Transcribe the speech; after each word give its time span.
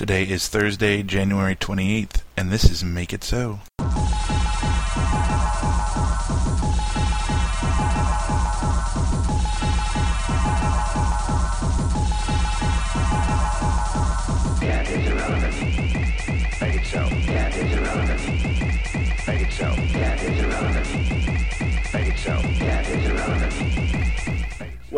Today 0.00 0.22
is 0.22 0.48
Thursday, 0.48 1.02
January 1.02 1.54
28th, 1.54 2.22
and 2.34 2.50
this 2.50 2.64
is 2.64 2.82
Make 2.82 3.12
It 3.12 3.22
So. 3.22 3.60
That 14.60 14.86
is 14.88 15.06
irrelevant. 15.06 15.60
Make 16.62 16.76
it 16.76 16.86
so. 16.86 17.06
That 17.26 17.54
is 17.54 17.72
irrelevant. 17.76 18.59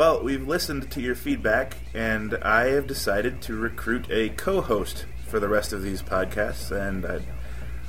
Well, 0.02 0.20
we've 0.20 0.48
listened 0.48 0.90
to 0.90 1.00
your 1.00 1.14
feedback, 1.14 1.76
and 1.94 2.34
I 2.42 2.70
have 2.70 2.88
decided 2.88 3.40
to 3.42 3.54
recruit 3.54 4.10
a 4.10 4.30
co 4.30 4.60
host 4.60 5.06
for 5.28 5.38
the 5.38 5.48
rest 5.48 5.72
of 5.72 5.84
these 5.84 6.02
podcasts. 6.02 6.72
And 6.72 7.04
uh, 7.04 7.20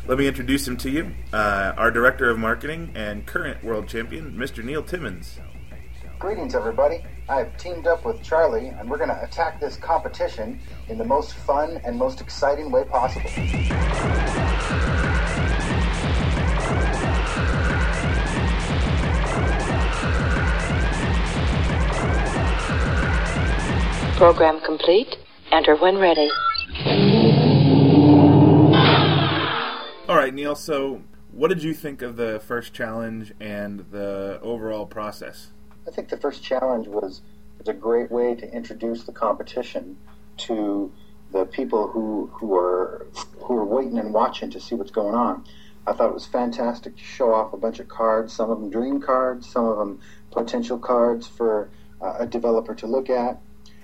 let 0.05 0.20
me 0.20 0.27
introduce 0.27 0.68
him 0.68 0.77
to 0.77 0.91
you 0.91 1.12
uh, 1.34 1.73
our 1.76 1.90
Director 1.90 2.30
of 2.30 2.38
Marketing 2.38 2.91
and 2.94 3.26
current 3.26 3.63
world 3.63 3.88
champion, 3.88 4.34
Mr. 4.34 4.63
Neil 4.63 4.84
Timmons. 4.84 5.40
Greetings, 6.20 6.54
everybody. 6.54 7.04
I've 7.27 7.57
teamed 7.57 7.88
up 7.88 8.05
with 8.05 8.21
Charlie, 8.21 8.68
and 8.68 8.88
we're 8.88 8.98
going 8.98 9.09
to 9.09 9.23
attack 9.23 9.59
this 9.59 9.76
competition 9.76 10.59
in 10.90 10.99
the 10.99 11.05
most 11.05 11.34
fun 11.34 11.82
and 11.84 11.98
most 11.98 12.21
exciting 12.21 12.70
way 12.70 12.84
possible. 12.84 13.32
Program 24.23 24.62
complete. 24.62 25.18
Enter 25.52 25.76
when 25.76 25.98
ready. 25.98 26.30
All 30.08 30.16
right, 30.16 30.34
Neil, 30.34 30.55
so 30.55 31.02
what 31.34 31.49
did 31.49 31.62
you 31.62 31.74
think 31.74 32.02
of 32.02 32.15
the 32.15 32.40
first 32.40 32.74
challenge 32.74 33.34
and 33.41 33.85
the 33.91 34.40
overall 34.41 34.85
process? 34.85 35.52
I 35.85 35.91
think 35.91 36.07
the 36.07 36.15
first 36.15 36.41
challenge 36.41 36.88
was, 36.88 37.21
was 37.57 37.68
a 37.68 37.74
great 37.74 38.12
way 38.12 38.34
to 38.35 38.49
introduce 38.49 39.04
the 39.04 39.12
competition 39.12 39.98
to 40.37 40.90
the 41.34 41.43
people 41.43 41.90
who 41.90 42.32
who 42.34 42.55
are 42.55 43.05
who 43.40 43.58
are 43.58 43.65
waiting 43.65 43.99
and 43.99 44.13
watching 44.13 44.49
to 44.52 44.62
see 44.62 44.74
what's 44.74 44.91
going 44.91 45.15
on. 45.15 45.43
I 45.85 45.91
thought 45.91 46.08
it 46.08 46.13
was 46.13 46.27
fantastic 46.27 46.96
to 46.96 47.04
show 47.04 47.34
off 47.34 47.52
a 47.52 47.58
bunch 47.58 47.80
of 47.82 47.90
cards, 47.90 48.32
some 48.32 48.49
of 48.49 48.62
them 48.62 48.70
dream 48.70 49.02
cards, 49.02 49.49
some 49.49 49.65
of 49.65 49.77
them 49.77 49.99
potential 50.32 50.80
cards 50.80 51.27
for 51.27 51.70
uh, 52.02 52.15
a 52.20 52.26
developer 52.26 52.74
to 52.76 52.87
look 52.87 53.10
at, 53.10 53.41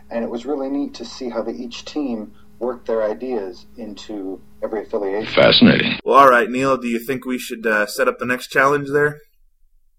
and 0.10 0.24
it 0.24 0.30
was 0.30 0.46
really 0.46 0.70
neat 0.70 0.94
to 0.96 1.06
see 1.06 1.30
how 1.30 1.42
the, 1.42 1.52
each 1.52 1.86
team 1.86 2.34
worked 2.60 2.88
their 2.88 3.04
ideas 3.04 3.66
into 3.78 4.42
every 4.64 4.84
affiliation. 4.84 5.34
Fascinating. 5.34 6.00
Well, 6.04 6.20
all 6.20 6.30
right, 6.30 6.50
Neil, 6.50 6.78
do 6.78 6.88
you 6.88 7.00
think 7.00 7.26
we 7.26 7.38
should 7.38 7.66
uh, 7.66 7.86
set 7.86 8.08
up 8.08 8.20
the 8.20 8.26
next 8.26 8.48
challenge 8.48 8.90
there? 8.92 9.20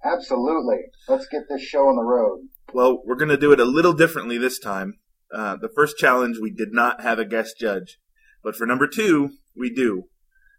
Absolutely. 0.05 0.78
Let's 1.08 1.27
get 1.27 1.42
this 1.48 1.62
show 1.62 1.88
on 1.88 1.97
the 1.97 2.03
road. 2.03 2.48
Well, 2.72 3.03
we're 3.05 3.16
going 3.16 3.31
to 3.31 3.36
do 3.36 3.53
it 3.53 3.61
a 3.61 3.64
little 3.64 3.92
differently 3.92 4.38
this 4.38 4.58
time. 4.58 4.94
Uh, 5.33 5.56
the 5.56 5.70
first 5.75 5.97
challenge, 5.97 6.38
we 6.41 6.50
did 6.50 6.72
not 6.72 7.03
have 7.03 7.19
a 7.19 7.25
guest 7.25 7.56
judge. 7.58 7.98
But 8.42 8.56
for 8.56 8.66
number 8.66 8.86
two, 8.86 9.31
we 9.56 9.72
do. 9.72 10.05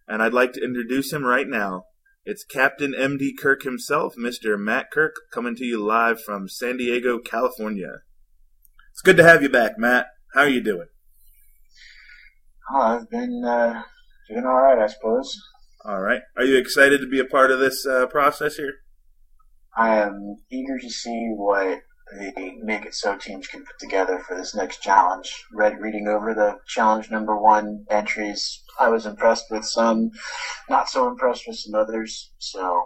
And 0.08 0.22
I'd 0.22 0.34
like 0.34 0.54
to 0.54 0.64
introduce 0.64 1.12
him 1.12 1.24
right 1.24 1.48
now. 1.48 1.84
It's 2.24 2.44
Captain 2.44 2.94
MD 2.94 3.32
Kirk 3.38 3.64
himself, 3.64 4.14
Mr. 4.16 4.60
Matt 4.60 4.92
Kirk, 4.92 5.16
coming 5.34 5.56
to 5.56 5.66
you 5.66 5.84
live 5.84 6.22
from 6.22 6.48
San 6.48 6.78
Diego, 6.78 7.18
California. 7.18 8.02
It's 9.02 9.06
good 9.08 9.18
to 9.18 9.24
have 9.24 9.42
you 9.42 9.50
back, 9.50 9.80
Matt. 9.80 10.10
How 10.36 10.42
are 10.42 10.48
you 10.48 10.62
doing? 10.62 10.86
Oh, 12.72 12.82
I've 12.82 13.10
been 13.10 13.44
uh, 13.44 13.82
doing 14.30 14.46
all 14.46 14.62
right, 14.62 14.78
I 14.78 14.86
suppose. 14.86 15.42
All 15.84 16.02
right. 16.02 16.22
Are 16.38 16.44
you 16.44 16.56
excited 16.56 17.02
to 17.02 17.08
be 17.08 17.20
a 17.20 17.26
part 17.26 17.50
of 17.50 17.58
this 17.58 17.84
uh, 17.84 18.06
process 18.06 18.58
here? 18.58 18.76
I 19.76 19.98
am 19.98 20.36
eager 20.52 20.78
to 20.78 20.90
see 20.92 21.34
what 21.36 21.82
the 22.12 22.60
Make 22.62 22.86
It 22.86 22.94
So 22.94 23.18
teams 23.18 23.48
can 23.48 23.66
put 23.66 23.80
together 23.80 24.20
for 24.20 24.38
this 24.38 24.54
next 24.54 24.84
challenge. 24.84 25.46
Read 25.52 25.80
reading 25.80 26.08
over 26.08 26.36
the 26.36 26.60
challenge 26.68 27.10
number 27.10 27.36
one 27.36 27.88
entries. 27.90 28.62
I 28.80 28.90
was 28.90 29.08
impressed 29.08 29.46
with 29.50 29.66
some, 29.66 30.12
not 30.70 30.90
so 30.90 31.08
impressed 31.08 31.46
with 31.48 31.58
some 31.58 31.74
others. 31.74 32.34
So 32.38 32.84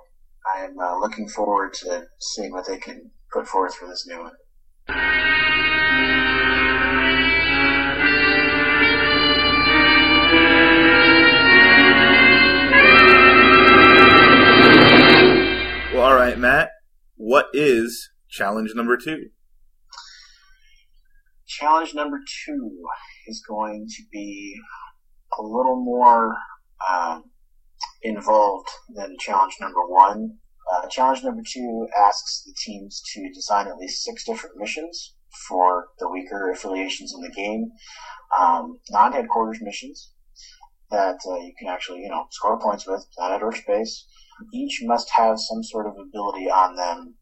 I 0.55 0.63
am 0.63 0.79
uh, 0.79 0.97
looking 0.97 1.27
forward 1.27 1.73
to 1.81 2.05
seeing 2.21 2.53
what 2.53 2.65
they 2.69 2.77
can 2.77 3.11
put 3.33 3.49
forth 3.49 3.75
for 3.75 3.89
this 3.89 4.07
new 4.07 4.21
one. 4.23 5.34
Right, 16.25 16.39
Matt. 16.39 16.69
What 17.17 17.47
is 17.53 18.09
challenge 18.29 18.71
number 18.73 18.97
two? 18.97 19.27
Challenge 21.45 21.93
number 21.93 22.19
two 22.45 22.71
is 23.27 23.43
going 23.47 23.85
to 23.87 24.03
be 24.11 24.55
a 25.39 25.43
little 25.43 25.83
more 25.83 26.35
um, 26.89 27.25
involved 28.01 28.69
than 28.95 29.15
challenge 29.19 29.53
number 29.61 29.85
one. 29.87 30.37
Uh, 30.73 30.87
challenge 30.87 31.23
number 31.23 31.43
two 31.47 31.87
asks 32.07 32.43
the 32.43 32.55
teams 32.65 33.03
to 33.13 33.31
design 33.31 33.67
at 33.67 33.77
least 33.77 34.03
six 34.03 34.25
different 34.25 34.55
missions 34.57 35.15
for 35.47 35.89
the 35.99 36.09
weaker 36.09 36.49
affiliations 36.49 37.13
in 37.13 37.21
the 37.21 37.29
game, 37.29 37.69
um, 38.39 38.79
non-headquarters 38.89 39.59
missions 39.61 40.11
that 40.89 41.17
uh, 41.27 41.35
you 41.35 41.53
can 41.59 41.67
actually, 41.67 41.99
you 41.99 42.09
know, 42.09 42.25
score 42.31 42.59
points 42.59 42.87
with, 42.87 43.05
planet 43.15 43.43
or 43.43 43.55
space. 43.55 44.07
Each 44.53 44.81
must 44.83 45.09
have 45.11 45.39
some 45.39 45.63
sort 45.63 45.87
of 45.87 45.93
ability 45.97 46.49
on 46.49 46.75
them, 46.75 47.15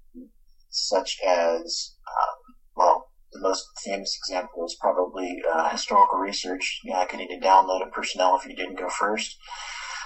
such 0.69 1.19
as, 1.25 1.96
um, 2.07 2.56
well, 2.75 3.12
the 3.31 3.41
most 3.41 3.66
famous 3.84 4.18
example 4.18 4.66
is 4.66 4.78
probably 4.79 5.41
uh, 5.52 5.69
historical 5.69 6.19
research. 6.19 6.81
Yeah, 6.84 7.00
I 7.00 7.06
could 7.06 7.19
need 7.19 7.40
to 7.40 7.46
download 7.46 7.85
a 7.85 7.90
personnel 7.90 8.38
if 8.38 8.47
you 8.47 8.56
didn't 8.56 8.79
go 8.79 8.90
first. 8.90 9.38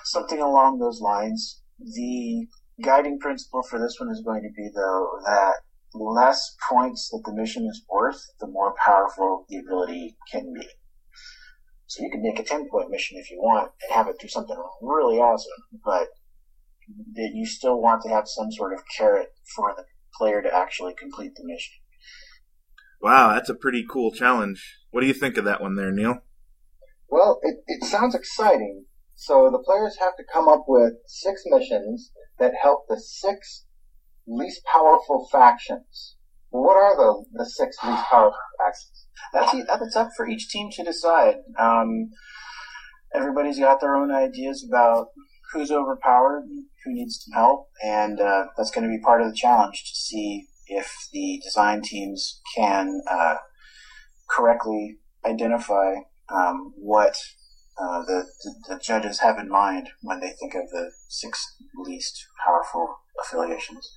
Something 0.06 0.42
along 0.42 0.80
those 0.80 1.02
lines. 1.02 1.62
The 1.80 2.48
guiding 2.82 3.20
principle 3.20 3.64
for 3.64 3.80
this 3.80 3.96
one 4.00 4.10
is 4.10 4.24
going 4.26 4.44
to 4.44 4.54
be, 4.56 4.70
though, 4.74 5.20
that 5.26 5.54
less 5.94 6.56
points 6.70 7.10
that 7.10 7.24
the 7.26 7.36
mission 7.36 7.66
is 7.66 7.84
worth, 7.90 8.22
the 8.40 8.48
more 8.48 8.74
powerful 8.84 9.46
the 9.50 9.58
ability 9.58 10.16
can 10.32 10.54
be. 10.54 10.68
So 11.88 12.04
you 12.04 12.12
can 12.12 12.22
make 12.22 12.40
a 12.40 12.44
10 12.44 12.70
point 12.70 12.90
mission 12.90 13.18
if 13.18 13.32
you 13.32 13.40
want 13.42 13.72
and 13.82 13.96
have 13.96 14.08
it 14.08 14.20
do 14.20 14.28
something 14.28 14.58
really 14.82 15.18
awesome, 15.18 15.80
but 15.86 16.10
that 17.14 17.32
you 17.34 17.46
still 17.46 17.82
want 17.82 18.02
to 18.04 18.10
have 18.10 18.28
some 18.28 18.52
sort 18.52 18.74
of 18.74 18.80
carrot 18.98 19.30
for 19.56 19.74
the 19.76 19.84
player 20.18 20.42
to 20.42 20.54
actually 20.54 20.94
complete 20.98 21.34
the 21.36 21.44
mission. 21.44 21.74
Wow, 23.02 23.34
that's 23.34 23.50
a 23.50 23.56
pretty 23.56 23.86
cool 23.90 24.12
challenge. 24.12 24.78
What 24.92 25.02
do 25.02 25.08
you 25.08 25.14
think 25.14 25.38
of 25.38 25.46
that 25.46 25.62
one 25.62 25.76
there, 25.76 25.92
Neil? 25.92 26.20
Well, 27.10 27.40
it, 27.44 27.58
it 27.68 27.86
sounds 27.86 28.16
exciting. 28.16 28.86
So 29.16 29.50
the 29.52 29.64
players 29.64 29.98
have 30.00 30.16
to 30.18 30.24
come 30.32 30.48
up 30.48 30.66
with 30.68 30.94
six 31.08 31.44
missions 31.46 32.12
that 32.40 32.54
help 32.62 32.86
the 32.88 33.00
six 33.00 33.66
least 34.28 34.62
powerful 34.72 35.28
factions. 35.32 36.18
What 36.50 36.76
are 36.76 36.96
the, 36.96 37.26
the 37.34 37.46
six 37.46 37.78
least 37.84 38.04
powerful 38.04 38.38
factions? 38.60 39.08
That's 39.34 39.68
that's 39.68 39.96
up 39.96 40.10
for 40.16 40.28
each 40.28 40.50
team 40.50 40.70
to 40.72 40.84
decide. 40.84 41.38
Um, 41.58 42.10
everybody's 43.14 43.60
got 43.60 43.82
their 43.82 43.96
own 43.96 44.12
ideas 44.12 44.66
about 44.68 45.08
who's 45.52 45.72
overpowered, 45.72 46.44
who 46.88 46.94
needs 46.94 47.24
some 47.24 47.34
help, 47.34 47.68
and 47.84 48.20
uh, 48.20 48.46
that's 48.56 48.72
going 48.72 48.84
to 48.84 48.96
be 48.96 49.02
part 49.02 49.22
of 49.22 49.30
the 49.30 49.36
challenge 49.36 49.84
to 49.84 49.96
see 49.96 50.48
if 50.68 50.94
the 51.12 51.40
design 51.44 51.82
teams 51.82 52.42
can 52.56 53.02
uh, 53.10 53.36
correctly 54.30 54.98
identify 55.26 55.94
um, 56.30 56.74
what 56.78 57.16
uh, 57.80 58.02
the, 58.04 58.26
the, 58.44 58.54
the 58.70 58.82
judges 58.84 59.20
have 59.20 59.38
in 59.38 59.50
mind 59.50 59.90
when 60.02 60.20
they 60.20 60.34
think 60.40 60.56
of 60.56 60.70
the 60.72 60.92
six 61.10 61.56
least 61.86 62.26
powerful 62.44 62.98
affiliations. 63.24 63.90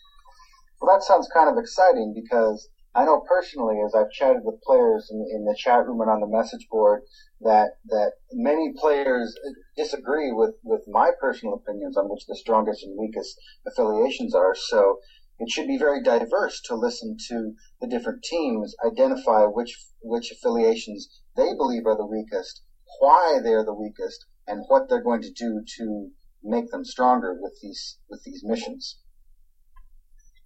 Well, 0.80 0.94
that 0.94 1.04
sounds 1.04 1.28
kind 1.32 1.48
of 1.48 1.58
exciting 1.58 2.14
because 2.14 2.68
I 2.94 3.04
know 3.04 3.22
personally, 3.28 3.76
as 3.84 3.94
I've 3.94 4.10
chatted 4.10 4.42
with 4.44 4.62
players 4.62 5.08
in, 5.10 5.18
in 5.32 5.44
the 5.44 5.56
chat 5.58 5.86
room 5.86 6.00
and 6.00 6.10
on 6.10 6.20
the 6.20 6.26
message 6.26 6.66
board, 6.70 7.02
that 7.40 7.70
that 7.86 8.12
many 8.32 8.72
players 8.76 9.34
disagree 9.76 10.32
with 10.32 10.54
with 10.62 10.82
my 10.88 11.10
personal 11.20 11.54
opinions 11.54 11.96
on 11.96 12.06
which 12.08 12.26
the 12.26 12.36
strongest 12.36 12.84
and 12.84 12.98
weakest 12.98 13.36
affiliations 13.66 14.34
are. 14.34 14.54
So 14.54 14.98
it 15.38 15.50
should 15.50 15.66
be 15.66 15.78
very 15.78 16.02
diverse 16.02 16.60
to 16.66 16.74
listen 16.74 17.16
to 17.28 17.54
the 17.80 17.86
different 17.86 18.22
teams 18.22 18.74
identify 18.86 19.44
which 19.44 19.74
which 20.02 20.30
affiliations 20.30 21.20
they 21.36 21.54
believe 21.56 21.86
are 21.86 21.96
the 21.96 22.06
weakest, 22.06 22.62
why 22.98 23.40
they're 23.42 23.64
the 23.64 23.74
weakest, 23.74 24.26
and 24.46 24.64
what 24.68 24.88
they're 24.88 25.02
going 25.02 25.22
to 25.22 25.32
do 25.32 25.62
to 25.78 26.10
make 26.42 26.70
them 26.70 26.84
stronger 26.84 27.34
with 27.40 27.54
these 27.62 27.98
with 28.10 28.22
these 28.24 28.42
missions. 28.44 28.98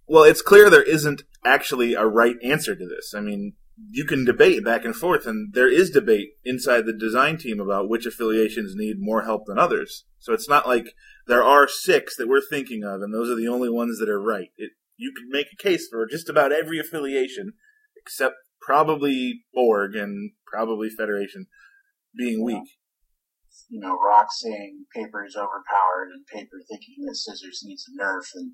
Well, 0.07 0.23
it's 0.23 0.41
clear 0.41 0.69
there 0.69 0.83
isn't 0.83 1.23
actually 1.43 1.93
a 1.93 2.05
right 2.05 2.35
answer 2.43 2.75
to 2.75 2.87
this. 2.87 3.13
I 3.15 3.21
mean, 3.21 3.53
you 3.77 4.05
can 4.05 4.25
debate 4.25 4.63
back 4.63 4.85
and 4.85 4.95
forth, 4.95 5.25
and 5.25 5.53
there 5.53 5.71
is 5.71 5.89
debate 5.89 6.29
inside 6.43 6.85
the 6.85 6.93
design 6.93 7.37
team 7.37 7.59
about 7.59 7.89
which 7.89 8.05
affiliations 8.05 8.73
need 8.75 8.95
more 8.99 9.23
help 9.23 9.43
than 9.45 9.59
others. 9.59 10.05
So 10.19 10.33
it's 10.33 10.49
not 10.49 10.67
like 10.67 10.93
there 11.27 11.43
are 11.43 11.67
six 11.67 12.15
that 12.17 12.27
we're 12.27 12.41
thinking 12.41 12.83
of, 12.83 13.01
and 13.01 13.13
those 13.13 13.29
are 13.29 13.35
the 13.35 13.47
only 13.47 13.69
ones 13.69 13.99
that 13.99 14.09
are 14.09 14.21
right. 14.21 14.49
It, 14.57 14.71
you 14.97 15.11
could 15.15 15.27
make 15.29 15.47
a 15.51 15.61
case 15.61 15.87
for 15.91 16.07
just 16.07 16.29
about 16.29 16.53
every 16.53 16.79
affiliation, 16.79 17.53
except 17.97 18.35
probably 18.61 19.41
Borg 19.53 19.95
and 19.95 20.31
probably 20.45 20.89
Federation 20.89 21.47
being 22.17 22.43
weak. 22.43 22.63
You 23.69 23.79
know, 23.79 23.97
Rock 23.97 24.27
saying 24.31 24.85
Paper 24.95 25.25
is 25.25 25.35
overpowered, 25.35 26.11
and 26.13 26.25
Paper 26.27 26.57
thinking 26.69 27.05
that 27.05 27.15
Scissors 27.15 27.61
needs 27.65 27.85
a 27.87 28.01
nerf, 28.01 28.27
and 28.35 28.51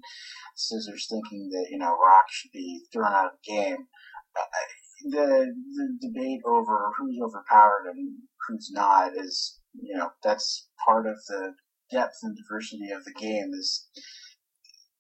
Scissors 0.55 1.07
thinking 1.09 1.49
that 1.51 1.67
you 1.69 1.77
know 1.77 1.91
Rock 1.91 2.25
should 2.31 2.51
be 2.51 2.81
thrown 2.91 3.13
out 3.13 3.25
of 3.25 3.31
the 3.43 3.51
game. 3.51 3.87
Uh, 4.35 4.45
the 5.03 5.53
the 5.75 6.07
debate 6.07 6.41
over 6.45 6.91
who's 6.97 7.19
overpowered 7.21 7.89
and 7.89 8.17
who's 8.47 8.69
not 8.71 9.11
is 9.15 9.59
you 9.73 9.95
know 9.97 10.11
that's 10.23 10.67
part 10.85 11.07
of 11.07 11.15
the 11.27 11.53
depth 11.91 12.17
and 12.23 12.37
diversity 12.37 12.91
of 12.91 13.03
the 13.03 13.13
game 13.13 13.51
is 13.53 13.87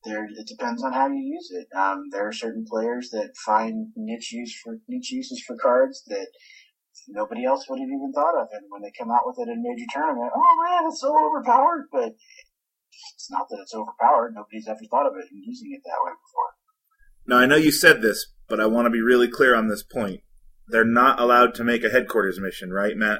there 0.03 0.25
it 0.25 0.47
depends 0.47 0.83
on 0.83 0.93
how 0.93 1.07
you 1.07 1.21
use 1.21 1.51
it. 1.51 1.67
Um, 1.77 2.09
there 2.11 2.27
are 2.27 2.33
certain 2.33 2.65
players 2.65 3.09
that 3.11 3.37
find 3.45 3.87
niche 3.95 4.31
use 4.31 4.59
for 4.63 4.79
niche 4.87 5.11
uses 5.11 5.43
for 5.45 5.55
cards 5.57 6.03
that 6.07 6.27
nobody 7.07 7.45
else 7.45 7.65
would 7.69 7.79
have 7.79 7.87
even 7.87 8.11
thought 8.13 8.35
of, 8.35 8.47
and 8.51 8.65
when 8.69 8.81
they 8.81 8.91
come 8.97 9.11
out 9.11 9.25
with 9.25 9.37
it 9.39 9.51
in 9.51 9.59
a 9.59 9.61
major 9.61 9.85
tournament, 9.93 10.31
oh 10.33 10.53
man, 10.65 10.87
it's 10.87 11.01
so 11.01 11.13
overpowered. 11.13 11.87
But 11.91 12.13
it's 13.15 13.29
not 13.29 13.47
that 13.49 13.61
it's 13.61 13.75
overpowered. 13.75 14.33
Nobody's 14.33 14.67
ever 14.67 14.85
thought 14.89 15.07
of 15.07 15.13
it 15.17 15.29
and 15.31 15.43
using 15.45 15.71
it 15.71 15.81
that 15.85 16.01
way 16.03 16.13
before. 16.17 16.50
Now, 17.27 17.37
I 17.37 17.45
know 17.45 17.55
you 17.55 17.71
said 17.71 18.01
this, 18.01 18.27
but 18.47 18.59
I 18.59 18.65
want 18.65 18.85
to 18.85 18.89
be 18.89 19.01
really 19.01 19.27
clear 19.27 19.55
on 19.55 19.67
this 19.67 19.83
point. 19.83 20.21
They're 20.67 20.85
not 20.85 21.19
allowed 21.19 21.53
to 21.55 21.63
make 21.63 21.83
a 21.83 21.89
headquarters 21.89 22.39
mission, 22.39 22.71
right, 22.71 22.95
Matt? 22.95 23.19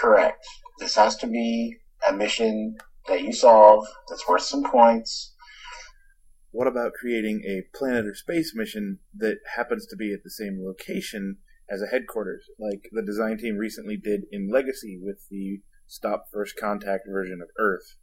Correct. 0.00 0.44
This 0.78 0.96
has 0.96 1.16
to 1.16 1.26
be 1.26 1.76
a 2.08 2.12
mission 2.12 2.76
that 3.08 3.22
you 3.22 3.32
solve 3.32 3.86
that's 4.08 4.26
worth 4.28 4.42
some 4.42 4.64
points. 4.64 5.34
What 6.50 6.66
about 6.66 6.92
creating 6.92 7.42
a 7.46 7.76
planet 7.76 8.06
or 8.06 8.14
space 8.14 8.52
mission 8.54 8.98
that 9.16 9.38
happens 9.56 9.86
to 9.86 9.96
be 9.96 10.12
at 10.12 10.22
the 10.22 10.30
same 10.30 10.64
location 10.64 11.38
as 11.70 11.80
a 11.80 11.86
headquarters, 11.86 12.44
like 12.58 12.90
the 12.92 13.02
design 13.02 13.38
team 13.38 13.56
recently 13.56 13.96
did 13.96 14.22
in 14.30 14.50
Legacy 14.50 14.98
with 15.00 15.26
the 15.30 15.60
Stop 15.86 16.26
First 16.32 16.56
Contact 16.58 17.04
version 17.10 17.40
of 17.42 17.48
Earth? 17.58 17.96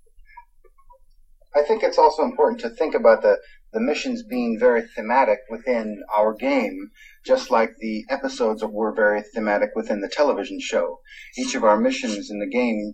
I 1.55 1.63
think 1.63 1.83
it's 1.83 1.97
also 1.97 2.23
important 2.23 2.61
to 2.61 2.69
think 2.69 2.93
about 2.93 3.21
the, 3.21 3.39
the 3.73 3.79
missions 3.79 4.23
being 4.23 4.57
very 4.59 4.83
thematic 4.95 5.39
within 5.49 6.03
our 6.15 6.33
game, 6.33 6.91
just 7.25 7.49
like 7.49 7.71
the 7.79 8.05
episodes 8.09 8.63
were 8.63 8.93
very 8.93 9.23
thematic 9.33 9.71
within 9.75 10.01
the 10.01 10.09
television 10.09 10.59
show. 10.59 10.99
Each 11.37 11.55
of 11.55 11.63
our 11.63 11.79
missions 11.79 12.29
in 12.29 12.39
the 12.39 12.49
game 12.49 12.93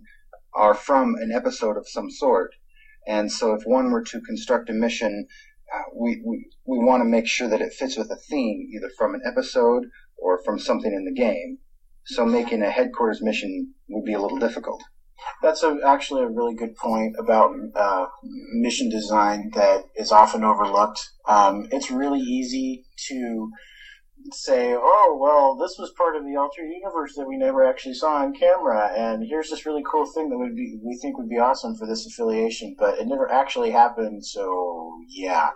are 0.54 0.74
from 0.74 1.16
an 1.16 1.32
episode 1.32 1.76
of 1.76 1.88
some 1.88 2.10
sort. 2.10 2.54
And 3.06 3.30
so 3.30 3.52
if 3.54 3.62
one 3.64 3.90
were 3.90 4.02
to 4.04 4.20
construct 4.20 4.70
a 4.70 4.72
mission, 4.72 5.26
uh, 5.72 5.82
we, 5.94 6.22
we, 6.24 6.48
we 6.64 6.78
want 6.78 7.02
to 7.02 7.08
make 7.08 7.26
sure 7.26 7.48
that 7.48 7.60
it 7.60 7.72
fits 7.72 7.96
with 7.96 8.10
a 8.10 8.16
theme, 8.16 8.68
either 8.74 8.90
from 8.96 9.14
an 9.14 9.22
episode 9.26 9.84
or 10.16 10.42
from 10.42 10.58
something 10.58 10.92
in 10.92 11.04
the 11.04 11.12
game. 11.12 11.58
So 12.06 12.24
making 12.24 12.62
a 12.62 12.70
headquarters 12.70 13.20
mission 13.22 13.74
would 13.88 14.04
be 14.04 14.14
a 14.14 14.20
little 14.20 14.38
difficult. 14.38 14.82
That's 15.42 15.62
a, 15.62 15.78
actually 15.84 16.22
a 16.22 16.28
really 16.28 16.54
good 16.54 16.76
point 16.76 17.14
about 17.18 17.50
uh, 17.74 18.06
mission 18.54 18.90
design 18.90 19.50
that 19.54 19.84
is 19.94 20.12
often 20.12 20.44
overlooked. 20.44 21.00
Um, 21.26 21.68
it's 21.70 21.90
really 21.90 22.20
easy 22.20 22.84
to 23.08 23.50
say, 24.32 24.74
oh, 24.76 25.18
well, 25.20 25.56
this 25.56 25.76
was 25.78 25.92
part 25.96 26.16
of 26.16 26.24
the 26.24 26.36
alternate 26.36 26.74
universe 26.74 27.14
that 27.16 27.26
we 27.26 27.36
never 27.36 27.64
actually 27.64 27.94
saw 27.94 28.16
on 28.16 28.34
camera, 28.34 28.90
and 28.96 29.24
here's 29.28 29.50
this 29.50 29.66
really 29.66 29.84
cool 29.90 30.06
thing 30.06 30.30
that 30.30 30.38
would 30.38 30.56
be, 30.56 30.78
we 30.84 30.98
think 31.00 31.16
would 31.16 31.28
be 31.28 31.38
awesome 31.38 31.76
for 31.76 31.86
this 31.86 32.06
affiliation, 32.06 32.74
but 32.78 32.98
it 32.98 33.06
never 33.06 33.30
actually 33.30 33.70
happened, 33.70 34.24
so 34.24 34.98
yeah. 35.08 35.50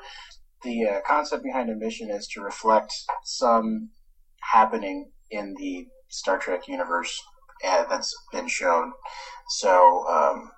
The 0.63 0.87
uh, 0.87 1.01
concept 1.07 1.43
behind 1.43 1.71
a 1.71 1.75
mission 1.75 2.11
is 2.11 2.29
to 2.29 2.43
reflect 2.43 2.93
some 3.25 3.91
happening 4.53 5.11
in 5.31 5.55
the 5.59 5.87
Star 6.09 6.39
Trek 6.39 6.69
universe 6.69 7.19
that's 7.63 8.15
been 8.33 8.49
shown. 8.49 8.93
So 9.49 10.07
um, 10.09 10.51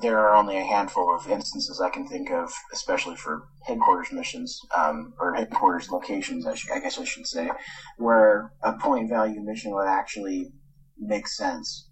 there 0.00 0.18
are 0.18 0.36
only 0.36 0.56
a 0.56 0.64
handful 0.64 1.14
of 1.14 1.28
instances 1.28 1.80
I 1.80 1.90
can 1.90 2.06
think 2.06 2.30
of, 2.30 2.52
especially 2.72 3.16
for 3.16 3.48
headquarters 3.64 4.12
missions 4.12 4.58
um, 4.76 5.14
or 5.18 5.34
headquarters 5.34 5.90
locations. 5.90 6.46
I, 6.46 6.54
sh- 6.54 6.70
I, 6.72 6.78
guess 6.78 6.98
I 6.98 7.04
should 7.04 7.26
say, 7.26 7.50
where 7.98 8.52
a 8.62 8.72
point 8.74 9.10
value 9.10 9.40
mission 9.40 9.74
would 9.74 9.88
actually 9.88 10.52
make 10.96 11.26
sense. 11.26 11.88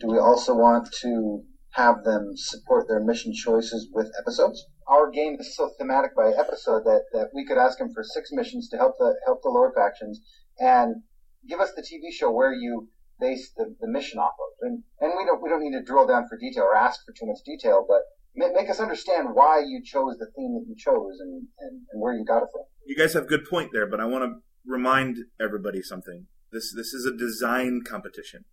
Do 0.00 0.08
we 0.08 0.18
also 0.18 0.54
want 0.54 0.88
to 1.02 1.42
have 1.72 2.04
them 2.04 2.32
support 2.36 2.86
their 2.88 3.04
mission 3.04 3.32
choices 3.34 3.88
with 3.92 4.10
episodes? 4.20 4.64
Our 4.88 5.10
game 5.10 5.36
is 5.38 5.54
so 5.56 5.70
thematic 5.78 6.16
by 6.16 6.30
episode 6.30 6.84
that, 6.84 7.02
that 7.12 7.28
we 7.34 7.46
could 7.46 7.58
ask 7.58 7.78
them 7.78 7.92
for 7.94 8.02
six 8.02 8.30
missions 8.32 8.68
to 8.70 8.76
help 8.76 8.96
the 8.98 9.14
help 9.26 9.42
the 9.42 9.50
Lord 9.50 9.72
factions 9.74 10.20
and 10.58 11.02
give 11.48 11.60
us 11.60 11.72
the 11.76 11.82
TV 11.82 12.12
show 12.12 12.30
where 12.30 12.52
you 12.52 12.88
base 13.20 13.52
the, 13.56 13.74
the 13.80 13.88
mission 13.88 14.18
off 14.18 14.34
of. 14.38 14.68
And, 14.68 14.82
and 15.00 15.12
we 15.16 15.24
don't 15.24 15.42
we 15.42 15.48
don't 15.48 15.62
need 15.62 15.76
to 15.76 15.82
drill 15.82 16.06
down 16.06 16.26
for 16.28 16.38
detail 16.38 16.64
or 16.64 16.76
ask 16.76 17.00
for 17.04 17.12
too 17.12 17.26
much 17.26 17.38
detail, 17.44 17.84
but 17.86 18.02
make 18.34 18.68
us 18.68 18.80
understand 18.80 19.28
why 19.32 19.60
you 19.60 19.80
chose 19.84 20.16
the 20.18 20.26
theme 20.36 20.54
that 20.54 20.64
you 20.66 20.74
chose 20.76 21.20
and, 21.20 21.46
and, 21.60 21.82
and 21.92 22.02
where 22.02 22.14
you 22.14 22.24
got 22.24 22.42
it 22.42 22.48
from. 22.52 22.62
You 22.84 22.96
guys 22.96 23.14
have 23.14 23.24
a 23.24 23.26
good 23.26 23.44
point 23.48 23.70
there, 23.72 23.86
but 23.86 24.00
I 24.00 24.06
want 24.06 24.24
to 24.24 24.40
remind 24.66 25.18
everybody 25.40 25.82
something. 25.82 26.26
This 26.52 26.72
this 26.74 26.92
is 26.92 27.06
a 27.06 27.16
design 27.16 27.82
competition. 27.86 28.44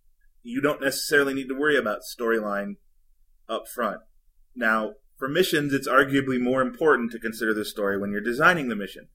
You 0.42 0.60
don't 0.60 0.80
necessarily 0.80 1.34
need 1.34 1.48
to 1.48 1.58
worry 1.58 1.76
about 1.76 2.00
storyline 2.02 2.76
up 3.48 3.64
front. 3.72 4.00
Now, 4.56 4.94
for 5.18 5.28
missions, 5.28 5.72
it's 5.72 5.88
arguably 5.88 6.40
more 6.40 6.62
important 6.62 7.12
to 7.12 7.18
consider 7.18 7.54
the 7.54 7.64
story 7.64 7.96
when 7.98 8.10
you're 8.10 8.20
designing 8.20 8.68
the 8.68 8.76
mission. 8.76 9.08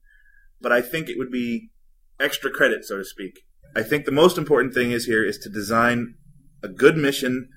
But 0.60 0.72
I 0.72 0.80
think 0.80 1.08
it 1.08 1.18
would 1.18 1.30
be 1.30 1.70
extra 2.18 2.50
credit, 2.50 2.84
so 2.84 2.96
to 2.96 3.04
speak, 3.04 3.44
I 3.76 3.82
think 3.82 4.04
the 4.04 4.12
most 4.12 4.38
important 4.38 4.74
thing 4.74 4.92
is 4.92 5.06
here 5.06 5.24
is 5.24 5.38
to 5.38 5.48
design 5.48 6.14
a 6.62 6.68
good 6.68 6.96
mission 6.96 7.48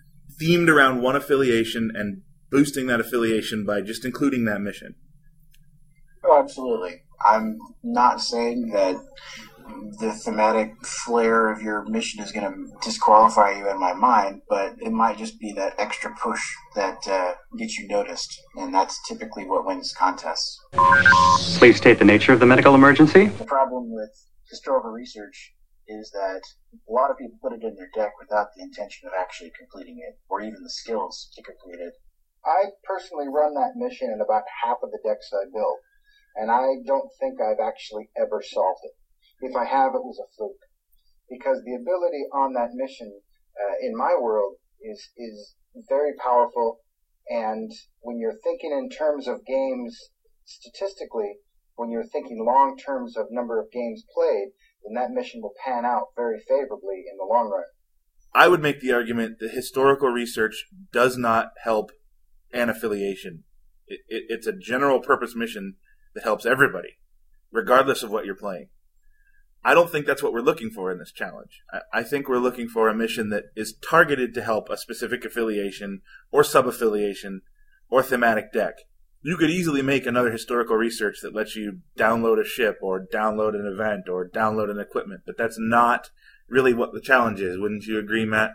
themed 0.42 0.70
around 0.70 1.02
one 1.02 1.16
affiliation 1.16 1.92
and 1.94 2.22
boosting 2.50 2.88
that 2.88 3.00
affiliation 3.00 3.66
by 3.66 3.82
just 3.82 4.06
including 4.06 4.46
that 4.46 4.62
mission. 4.62 4.96
Oh, 6.24 6.38
absolutely. 6.38 7.04
I'm 7.26 7.58
not 7.84 8.22
saying 8.22 8.70
that 8.74 8.96
the 10.00 10.12
thematic 10.12 10.74
flair 10.86 11.50
of 11.52 11.62
your 11.62 11.86
mission 11.86 12.22
is 12.22 12.32
going 12.32 12.52
to 12.52 12.72
disqualify 12.84 13.52
you 13.52 13.70
in 13.70 13.80
my 13.80 13.94
mind, 13.94 14.42
but 14.50 14.76
it 14.80 14.92
might 14.92 15.18
just 15.18 15.40
be 15.40 15.54
that 15.54 15.74
extra 15.78 16.14
push 16.22 16.42
that 16.76 16.98
uh, 17.08 17.34
gets 17.58 17.78
you 17.78 17.88
noticed, 17.88 18.42
and 18.56 18.74
that's 18.74 19.00
typically 19.08 19.46
what 19.46 19.66
wins 19.66 19.94
contests. 19.94 20.60
Please 21.58 21.78
state 21.78 22.00
the 22.00 22.06
nature 22.06 22.34
of 22.34 22.40
the 22.40 22.46
medical 22.46 22.76
emergency. 22.76 23.28
The 23.28 23.46
problem 23.46 23.92
with 23.92 24.12
historical 24.50 24.92
research 24.92 25.54
is 25.92 26.12
that 26.12 26.42
a 26.72 26.92
lot 26.92 27.12
of 27.12 27.18
people 27.18 27.38
put 27.42 27.52
it 27.52 27.64
in 27.64 27.76
their 27.76 27.92
deck 27.94 28.14
without 28.20 28.48
the 28.56 28.64
intention 28.64 29.08
of 29.08 29.14
actually 29.20 29.52
completing 29.52 30.00
it, 30.00 30.16
or 30.30 30.40
even 30.40 30.64
the 30.64 30.70
skills 30.70 31.30
to 31.36 31.44
complete 31.44 31.84
it. 31.84 31.94
I 32.46 32.72
personally 32.84 33.28
run 33.28 33.54
that 33.56 33.76
mission 33.76 34.10
in 34.10 34.22
about 34.22 34.48
half 34.64 34.78
of 34.82 34.92
the 34.92 35.04
decks 35.04 35.30
I 35.34 35.52
built, 35.52 35.80
and 36.36 36.50
I 36.50 36.80
don't 36.88 37.12
think 37.20 37.42
I've 37.42 37.60
actually 37.60 38.10
ever 38.16 38.42
solved 38.42 38.80
it. 38.84 38.96
If 39.42 39.56
I 39.56 39.66
have, 39.66 39.94
it 39.94 40.06
was 40.06 40.18
a 40.18 40.32
fluke. 40.38 40.64
Because 41.30 41.62
the 41.64 41.76
ability 41.76 42.24
on 42.34 42.54
that 42.54 42.74
mission, 42.74 43.22
uh, 43.60 43.76
in 43.82 43.96
my 43.96 44.16
world, 44.20 44.56
is, 44.82 45.12
is 45.18 45.56
very 45.88 46.14
powerful, 46.16 46.80
and 47.30 47.72
when 48.02 48.18
you're 48.18 48.40
thinking 48.44 48.72
in 48.72 48.90
terms 48.90 49.28
of 49.28 49.46
games 49.46 49.98
statistically, 50.46 51.38
when 51.76 51.90
you're 51.90 52.08
thinking 52.12 52.44
long 52.46 52.78
terms 52.78 53.16
of 53.16 53.28
number 53.32 53.60
of 53.60 53.72
games 53.72 54.04
played, 54.14 54.50
then 54.84 54.94
that 54.96 55.12
mission 55.12 55.42
will 55.42 55.54
pan 55.66 55.86
out 55.86 56.08
very 56.16 56.40
favorably 56.40 57.04
in 57.10 57.18
the 57.18 57.26
long 57.26 57.50
run. 57.50 57.64
I 58.34 58.48
would 58.48 58.62
make 58.62 58.80
the 58.80 58.94
argument 58.94 59.40
that 59.40 59.52
historical 59.52 60.10
research 60.10 60.66
does 60.92 61.18
not 61.18 61.52
help 61.64 61.92
an 62.54 62.70
affiliation. 62.70 63.44
It, 63.88 64.00
it, 64.08 64.24
it's 64.30 64.48
a 64.48 64.54
general 64.54 65.02
purpose 65.02 65.36
mission 65.36 65.76
that 66.16 66.24
helps 66.24 66.46
everybody, 66.46 66.98
regardless 67.52 68.04
of 68.04 68.12
what 68.12 68.26
you're 68.26 68.36
playing. 68.36 68.70
I 69.64 69.74
don't 69.74 69.92
think 69.92 70.06
that's 70.06 70.24
what 70.24 70.34
we're 70.34 70.42
looking 70.42 70.72
for 70.72 70.92
in 70.92 70.98
this 70.98 71.12
challenge. 71.12 71.62
I, 71.72 72.00
I 72.00 72.04
think 72.04 72.28
we're 72.28 72.40
looking 72.40 72.68
for 72.68 72.90
a 72.90 72.96
mission 72.96 73.30
that 73.30 73.46
is 73.56 73.76
targeted 73.88 74.34
to 74.34 74.44
help 74.44 74.70
a 74.70 74.78
specific 74.78 75.24
affiliation 75.24 76.02
or 76.32 76.44
sub 76.44 76.68
affiliation 76.68 77.42
or 77.90 78.02
thematic 78.02 78.52
deck 78.52 78.76
you 79.24 79.38
could 79.38 79.50
easily 79.50 79.82
make 79.82 80.06
another 80.06 80.32
historical 80.32 80.76
research 80.76 81.18
that 81.22 81.36
lets 81.36 81.56
you 81.56 81.80
download 81.98 82.42
a 82.42 82.46
ship 82.46 82.78
or 82.82 83.06
download 83.14 83.54
an 83.54 83.66
event 83.72 84.10
or 84.10 84.28
download 84.28 84.72
an 84.72 84.80
equipment, 84.80 85.22
but 85.26 85.38
that's 85.38 85.58
not 85.60 86.10
really 86.50 86.74
what 86.74 86.94
the 86.94 87.02
challenge 87.02 87.40
is. 87.40 87.58
Wouldn't 87.58 87.86
you 87.86 88.00
agree, 88.00 88.26
Matt? 88.26 88.52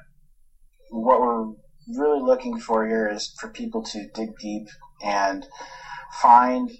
What 0.90 1.20
we're 1.20 1.52
really 1.96 2.20
looking 2.20 2.58
for 2.58 2.86
here 2.86 3.08
is 3.08 3.32
for 3.38 3.48
people 3.48 3.82
to 3.84 4.08
dig 4.14 4.36
deep 4.38 4.68
and 5.02 5.46
find 6.20 6.70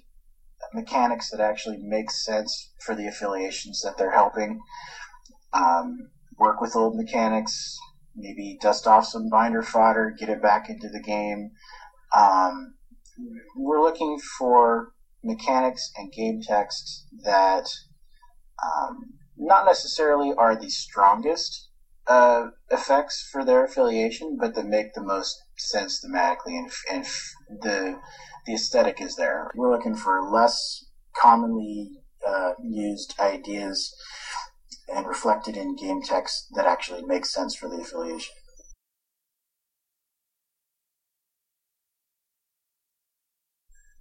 mechanics 0.73 1.29
that 1.29 1.39
actually 1.39 1.77
make 1.77 2.11
sense 2.11 2.73
for 2.85 2.93
the 2.93 3.07
affiliations 3.07 3.81
that 3.81 3.97
they're 3.97 4.11
helping. 4.11 4.59
Um, 5.53 6.09
work 6.37 6.59
with 6.59 6.75
old 6.75 6.95
mechanics, 6.95 7.77
maybe 8.15 8.57
dust 8.61 8.85
off 8.85 9.05
some 9.05 9.29
binder 9.29 9.63
fodder, 9.63 10.13
get 10.17 10.29
it 10.29 10.41
back 10.41 10.69
into 10.69 10.89
the 10.89 11.01
game. 11.01 11.51
Um, 12.15 12.73
we're 13.55 13.81
looking 13.81 14.19
for 14.37 14.91
mechanics 15.23 15.91
and 15.97 16.11
game 16.11 16.41
text 16.41 17.07
that 17.23 17.65
um, 18.63 19.13
not 19.35 19.65
necessarily 19.65 20.33
are 20.37 20.55
the 20.55 20.69
strongest 20.69 21.69
uh, 22.07 22.47
effects 22.69 23.27
for 23.31 23.43
their 23.43 23.65
affiliation, 23.65 24.37
but 24.39 24.55
that 24.55 24.65
make 24.65 24.93
the 24.93 25.03
most 25.03 25.43
sense 25.57 26.03
thematically, 26.03 26.57
and, 26.57 26.71
and 26.91 27.05
the 27.61 27.99
the 28.45 28.53
aesthetic 28.53 29.01
is 29.01 29.15
there. 29.15 29.51
We're 29.55 29.71
looking 29.75 29.95
for 29.95 30.29
less 30.31 30.85
commonly 31.13 31.89
uh, 32.25 32.51
used 32.63 33.13
ideas 33.19 33.93
and 34.93 35.05
reflected 35.05 35.57
in 35.57 35.75
game 35.75 36.01
text 36.01 36.47
that 36.55 36.65
actually 36.65 37.03
makes 37.03 37.33
sense 37.33 37.55
for 37.55 37.67
the 37.67 37.81
affiliation. 37.81 38.33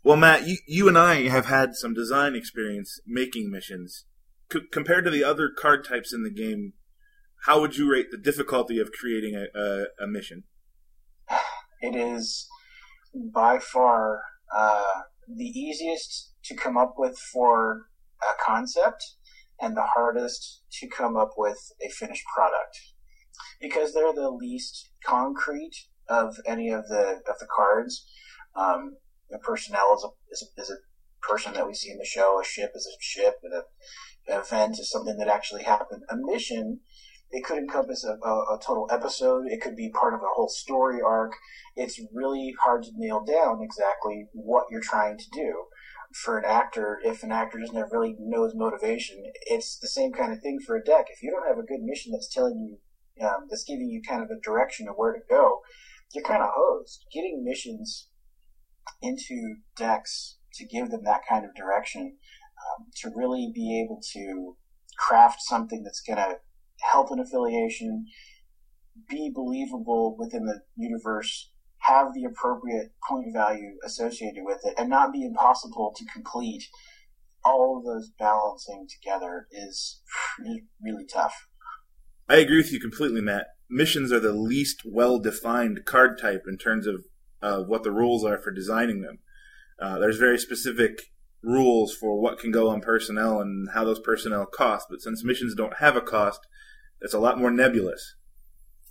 Well, 0.06 0.16
Matt, 0.16 0.46
you, 0.46 0.58
you 0.68 0.86
and 0.86 0.96
I 0.96 1.26
have 1.26 1.46
had 1.46 1.74
some 1.74 1.92
design 1.92 2.36
experience 2.36 3.00
making 3.08 3.50
missions. 3.50 4.04
C- 4.52 4.60
compared 4.70 5.04
to 5.04 5.10
the 5.10 5.24
other 5.24 5.48
card 5.48 5.84
types 5.84 6.12
in 6.12 6.22
the 6.22 6.30
game, 6.30 6.74
how 7.46 7.60
would 7.60 7.76
you 7.76 7.90
rate 7.90 8.12
the 8.12 8.16
difficulty 8.16 8.78
of 8.78 8.92
creating 8.92 9.34
a, 9.34 9.46
a, 9.58 9.86
a 10.04 10.06
mission? 10.06 10.44
It 11.82 11.96
is 11.96 12.46
by 13.34 13.58
far 13.58 14.20
uh, 14.54 15.02
the 15.26 15.44
easiest 15.44 16.34
to 16.44 16.54
come 16.54 16.78
up 16.78 16.94
with 16.96 17.18
for 17.18 17.86
a 18.22 18.40
concept 18.40 19.02
and 19.60 19.76
the 19.76 19.88
hardest 19.96 20.62
to 20.80 20.86
come 20.86 21.16
up 21.16 21.32
with 21.36 21.58
a 21.84 21.90
finished 21.90 22.24
product 22.32 22.78
because 23.60 23.92
they're 23.92 24.14
the 24.14 24.30
least 24.30 24.88
concrete 25.04 25.74
of 26.08 26.36
any 26.46 26.70
of 26.70 26.86
the 26.86 27.20
of 27.28 27.38
the 27.40 27.48
cards. 27.54 28.06
Um, 28.54 28.98
the 29.30 29.38
personnel 29.38 29.94
is 29.96 30.04
a, 30.04 30.08
is 30.32 30.42
a, 30.42 30.60
is 30.60 30.70
a 30.70 31.26
person 31.26 31.54
that 31.54 31.66
we 31.66 31.74
see 31.74 31.90
in 31.90 31.98
the 31.98 32.04
show. 32.04 32.40
A 32.40 32.44
ship 32.44 32.72
is 32.74 32.86
a 32.86 32.96
ship, 33.02 33.36
and 33.42 33.52
a, 33.52 34.32
an 34.32 34.40
event 34.40 34.78
is 34.78 34.90
something 34.90 35.16
that 35.18 35.28
actually 35.28 35.64
happened. 35.64 36.02
A 36.10 36.16
mission, 36.16 36.80
it 37.30 37.44
could 37.44 37.58
encompass 37.58 38.04
a, 38.04 38.16
a, 38.26 38.54
a 38.54 38.60
total 38.64 38.88
episode. 38.90 39.46
It 39.46 39.60
could 39.60 39.76
be 39.76 39.90
part 39.90 40.14
of 40.14 40.20
a 40.20 40.34
whole 40.34 40.48
story 40.48 41.00
arc. 41.04 41.32
It's 41.74 42.00
really 42.12 42.54
hard 42.62 42.84
to 42.84 42.90
nail 42.94 43.24
down 43.24 43.60
exactly 43.62 44.26
what 44.32 44.66
you're 44.70 44.80
trying 44.80 45.18
to 45.18 45.30
do. 45.32 45.64
For 46.14 46.38
an 46.38 46.44
actor, 46.46 46.98
if 47.04 47.22
an 47.22 47.32
actor 47.32 47.58
doesn't 47.58 47.92
really 47.92 48.16
knows 48.18 48.52
motivation, 48.54 49.22
it's 49.46 49.78
the 49.78 49.88
same 49.88 50.12
kind 50.12 50.32
of 50.32 50.40
thing 50.40 50.60
for 50.64 50.76
a 50.76 50.84
deck. 50.84 51.06
If 51.10 51.22
you 51.22 51.30
don't 51.30 51.48
have 51.48 51.58
a 51.58 51.66
good 51.66 51.82
mission 51.82 52.12
that's 52.12 52.32
telling 52.32 52.58
you, 52.58 53.26
um, 53.26 53.48
that's 53.50 53.64
giving 53.64 53.88
you 53.88 54.00
kind 54.06 54.22
of 54.22 54.30
a 54.30 54.40
direction 54.40 54.88
of 54.88 54.94
where 54.96 55.12
to 55.12 55.20
go, 55.28 55.60
you're 56.14 56.24
kind 56.24 56.42
of 56.42 56.50
hosed. 56.54 57.04
Getting 57.12 57.44
missions 57.44 58.08
into 59.02 59.56
decks 59.76 60.38
to 60.54 60.66
give 60.66 60.90
them 60.90 61.02
that 61.04 61.22
kind 61.28 61.44
of 61.44 61.54
direction, 61.54 62.16
um, 62.56 62.86
to 62.96 63.10
really 63.14 63.50
be 63.54 63.82
able 63.82 64.00
to 64.12 64.56
craft 64.98 65.38
something 65.42 65.82
that's 65.82 66.00
going 66.00 66.16
to 66.16 66.36
help 66.92 67.10
an 67.10 67.20
affiliation, 67.20 68.06
be 69.08 69.30
believable 69.34 70.16
within 70.18 70.46
the 70.46 70.60
universe, 70.76 71.50
have 71.78 72.14
the 72.14 72.24
appropriate 72.24 72.92
point 73.08 73.32
value 73.32 73.76
associated 73.84 74.42
with 74.44 74.60
it, 74.64 74.74
and 74.78 74.88
not 74.88 75.12
be 75.12 75.24
impossible 75.24 75.92
to 75.96 76.04
complete. 76.12 76.64
All 77.44 77.78
of 77.78 77.84
those 77.84 78.10
balancing 78.18 78.88
together 78.88 79.46
is 79.52 80.00
really 80.82 81.06
tough. 81.12 81.34
I 82.28 82.36
agree 82.36 82.56
with 82.56 82.72
you 82.72 82.80
completely, 82.80 83.20
Matt. 83.20 83.46
Missions 83.68 84.12
are 84.12 84.20
the 84.20 84.32
least 84.32 84.82
well 84.84 85.18
defined 85.18 85.84
card 85.84 86.18
type 86.20 86.44
in 86.48 86.56
terms 86.56 86.86
of 86.86 87.04
uh, 87.42 87.60
what 87.60 87.82
the 87.82 87.92
rules 87.92 88.24
are 88.24 88.38
for 88.38 88.50
designing 88.50 89.02
them. 89.02 89.18
Uh, 89.80 89.98
there's 89.98 90.18
very 90.18 90.38
specific 90.38 91.12
rules 91.42 91.94
for 91.94 92.20
what 92.20 92.38
can 92.38 92.50
go 92.50 92.68
on 92.68 92.80
personnel 92.80 93.40
and 93.40 93.68
how 93.74 93.84
those 93.84 94.00
personnel 94.00 94.46
cost. 94.46 94.86
But 94.90 95.00
since 95.00 95.24
missions 95.24 95.54
don't 95.54 95.76
have 95.78 95.96
a 95.96 96.00
cost, 96.00 96.40
it's 97.00 97.14
a 97.14 97.18
lot 97.18 97.38
more 97.38 97.50
nebulous. 97.50 98.16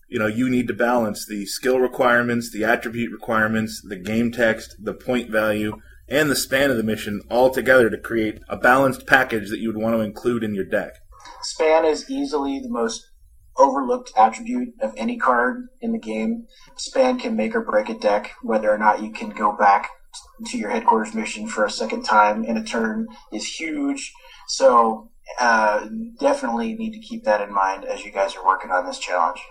You 0.08 0.20
know, 0.20 0.28
you 0.28 0.50
need 0.50 0.68
to 0.68 0.74
balance 0.74 1.26
the 1.26 1.46
skill 1.46 1.80
requirements, 1.80 2.52
the 2.52 2.64
attribute 2.64 3.12
requirements, 3.12 3.82
the 3.82 3.96
game 3.96 4.32
text, 4.32 4.76
the 4.80 4.94
point 4.94 5.32
value, 5.32 5.82
and 6.08 6.30
the 6.30 6.36
span 6.36 6.70
of 6.70 6.78
the 6.78 6.84
mission 6.84 7.22
all 7.30 7.50
together 7.50 7.90
to 7.90 7.98
create 7.98 8.40
a 8.48 8.56
balanced 8.56 9.08
package 9.08 9.50
that 9.50 9.60
you 9.60 9.70
would 9.70 9.82
want 9.82 9.96
to 9.96 10.02
include 10.02 10.44
in 10.44 10.54
your 10.54 10.66
deck. 10.66 10.94
Span 11.42 11.86
is 11.86 12.10
easily 12.10 12.60
the 12.60 12.70
most 12.70 13.10
overlooked 13.58 14.12
attribute 14.18 14.74
of 14.82 14.94
any 14.98 15.18
card 15.18 15.68
in 15.82 15.92
the 15.92 16.00
game. 16.00 16.46
Span 16.76 17.20
can 17.20 17.36
make 17.36 17.56
or 17.56 17.62
break 17.62 17.90
a 17.90 17.98
deck, 17.98 18.34
whether 18.42 18.72
or 18.72 18.78
not 18.78 19.02
you 19.02 19.12
can 19.12 19.30
go 19.30 19.56
back 19.56 19.90
to 20.48 20.58
your 20.58 20.70
headquarters 20.70 21.14
mission 21.14 21.48
for 21.48 21.66
a 21.66 21.70
second 21.70 22.04
time 22.04 22.44
in 22.44 22.58
a 22.58 22.64
turn 22.64 23.08
is 23.32 23.46
huge. 23.46 24.12
So 24.48 25.12
uh, 25.40 25.88
definitely 26.20 26.76
need 26.76 26.94
to 26.94 27.00
keep 27.00 27.24
that 27.24 27.42
in 27.42 27.54
mind 27.54 27.86
as 27.86 28.06
you 28.06 28.12
guys 28.12 28.36
are 28.36 28.46
working 28.46 28.72
on 28.72 28.86
this 28.86 29.00
challenge. 29.00 29.42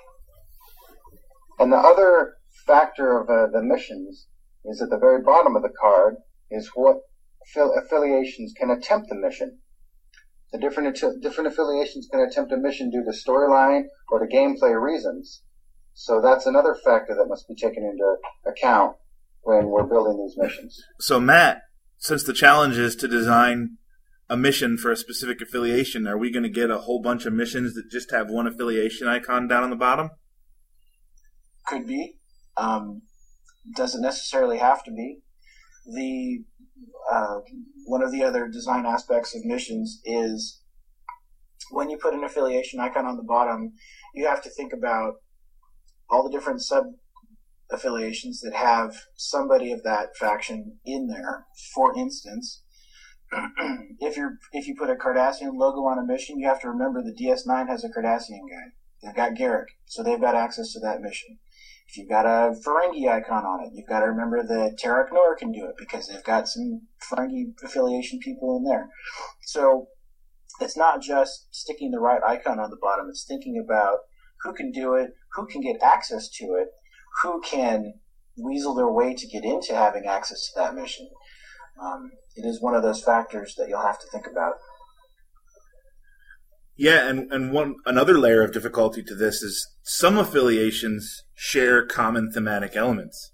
And 1.58 1.72
the 1.72 1.76
other 1.76 2.34
factor 2.66 3.20
of 3.20 3.28
uh, 3.28 3.50
the 3.52 3.62
missions 3.62 4.26
is 4.64 4.80
at 4.80 4.90
the 4.90 4.98
very 4.98 5.22
bottom 5.22 5.56
of 5.56 5.62
the 5.62 5.72
card 5.80 6.16
is 6.50 6.70
what 6.74 6.98
affiliations 7.56 8.52
can 8.56 8.70
attempt 8.70 9.08
the 9.08 9.14
mission. 9.14 9.58
The 10.54 10.60
different 10.60 10.96
different 11.20 11.48
affiliations 11.48 12.06
can 12.08 12.20
attempt 12.20 12.52
a 12.52 12.56
mission 12.56 12.88
due 12.88 13.02
to 13.02 13.10
storyline 13.10 13.86
or 14.08 14.24
to 14.24 14.26
gameplay 14.32 14.80
reasons. 14.80 15.42
So 15.94 16.20
that's 16.20 16.46
another 16.46 16.76
factor 16.76 17.12
that 17.16 17.26
must 17.26 17.48
be 17.48 17.56
taken 17.56 17.82
into 17.82 18.14
account 18.46 18.94
when 19.42 19.66
we're 19.66 19.82
building 19.82 20.16
these 20.16 20.36
missions. 20.38 20.80
So 21.00 21.18
Matt, 21.18 21.62
since 21.98 22.22
the 22.22 22.32
challenge 22.32 22.78
is 22.78 22.94
to 22.96 23.08
design 23.08 23.78
a 24.30 24.36
mission 24.36 24.78
for 24.78 24.92
a 24.92 24.96
specific 24.96 25.40
affiliation, 25.40 26.06
are 26.06 26.16
we 26.16 26.30
going 26.30 26.44
to 26.44 26.48
get 26.48 26.70
a 26.70 26.78
whole 26.78 27.02
bunch 27.02 27.26
of 27.26 27.32
missions 27.32 27.74
that 27.74 27.90
just 27.90 28.12
have 28.12 28.30
one 28.30 28.46
affiliation 28.46 29.08
icon 29.08 29.48
down 29.48 29.64
on 29.64 29.70
the 29.70 29.76
bottom? 29.76 30.10
Could 31.66 31.88
be. 31.88 32.14
Um, 32.56 33.02
doesn't 33.74 34.02
necessarily 34.02 34.58
have 34.58 34.84
to 34.84 34.92
be. 34.92 35.23
The 35.86 36.44
uh, 37.12 37.40
one 37.86 38.02
of 38.02 38.12
the 38.12 38.24
other 38.24 38.48
design 38.48 38.86
aspects 38.86 39.34
of 39.34 39.44
missions 39.44 40.00
is 40.04 40.62
when 41.70 41.90
you 41.90 41.98
put 41.98 42.14
an 42.14 42.24
affiliation 42.24 42.80
icon 42.80 43.06
on 43.06 43.16
the 43.16 43.22
bottom, 43.22 43.72
you 44.14 44.26
have 44.26 44.42
to 44.42 44.50
think 44.50 44.72
about 44.72 45.14
all 46.10 46.22
the 46.22 46.30
different 46.30 46.62
sub 46.62 46.84
affiliations 47.70 48.40
that 48.40 48.54
have 48.54 48.94
somebody 49.16 49.72
of 49.72 49.82
that 49.82 50.16
faction 50.16 50.78
in 50.84 51.08
there. 51.08 51.46
For 51.74 51.96
instance, 51.96 52.62
if 54.00 54.16
you 54.16 54.36
if 54.52 54.66
you 54.66 54.74
put 54.78 54.90
a 54.90 54.94
Cardassian 54.94 55.54
logo 55.54 55.80
on 55.84 55.98
a 55.98 56.06
mission, 56.06 56.38
you 56.38 56.46
have 56.48 56.60
to 56.60 56.68
remember 56.68 57.02
the 57.02 57.14
DS9 57.14 57.68
has 57.68 57.84
a 57.84 57.88
Cardassian 57.88 58.42
guy. 58.48 58.72
They've 59.02 59.14
got 59.14 59.34
Garak, 59.34 59.66
so 59.86 60.02
they've 60.02 60.20
got 60.20 60.34
access 60.34 60.72
to 60.72 60.80
that 60.80 61.00
mission. 61.00 61.38
You've 61.96 62.08
got 62.08 62.26
a 62.26 62.54
Ferengi 62.64 63.08
icon 63.08 63.44
on 63.44 63.64
it, 63.64 63.72
you've 63.74 63.88
got 63.88 64.00
to 64.00 64.06
remember 64.06 64.42
that 64.42 64.78
Terok 64.82 65.08
Nor 65.12 65.36
can 65.36 65.52
do 65.52 65.66
it 65.66 65.74
because 65.78 66.08
they've 66.08 66.24
got 66.24 66.48
some 66.48 66.82
Ferengi 67.02 67.52
affiliation 67.62 68.18
people 68.18 68.56
in 68.56 68.64
there. 68.64 68.88
So 69.42 69.88
it's 70.60 70.76
not 70.76 71.02
just 71.02 71.48
sticking 71.50 71.90
the 71.90 72.00
right 72.00 72.22
icon 72.22 72.58
on 72.58 72.70
the 72.70 72.78
bottom, 72.80 73.06
it's 73.08 73.24
thinking 73.26 73.62
about 73.62 73.98
who 74.42 74.52
can 74.52 74.70
do 74.70 74.94
it, 74.94 75.10
who 75.32 75.46
can 75.46 75.60
get 75.60 75.82
access 75.82 76.28
to 76.28 76.54
it, 76.54 76.68
who 77.22 77.40
can 77.42 77.94
weasel 78.36 78.74
their 78.74 78.90
way 78.90 79.14
to 79.14 79.26
get 79.26 79.44
into 79.44 79.74
having 79.74 80.06
access 80.06 80.50
to 80.50 80.60
that 80.60 80.74
mission. 80.74 81.08
Um, 81.80 82.12
it 82.36 82.46
is 82.46 82.60
one 82.60 82.74
of 82.74 82.82
those 82.82 83.02
factors 83.02 83.54
that 83.56 83.68
you'll 83.68 83.82
have 83.82 84.00
to 84.00 84.06
think 84.12 84.26
about. 84.26 84.54
Yeah, 86.76 87.08
and, 87.08 87.32
and 87.32 87.52
one 87.52 87.76
another 87.86 88.18
layer 88.18 88.42
of 88.42 88.52
difficulty 88.52 89.02
to 89.04 89.14
this 89.14 89.42
is 89.42 89.74
some 89.82 90.18
affiliations 90.18 91.22
share 91.34 91.86
common 91.86 92.32
thematic 92.32 92.74
elements. 92.74 93.32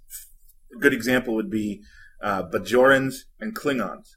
A 0.77 0.79
good 0.79 0.93
example 0.93 1.35
would 1.35 1.51
be 1.51 1.81
uh, 2.23 2.43
Bajorans 2.43 3.21
and 3.41 3.55
Klingons. 3.55 4.11